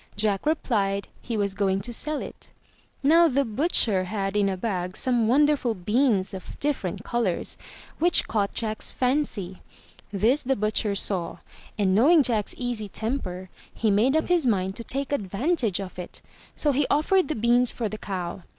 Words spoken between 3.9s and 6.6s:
had in a bag some wonderful beans of